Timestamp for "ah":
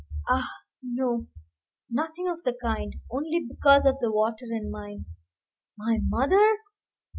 0.27-0.47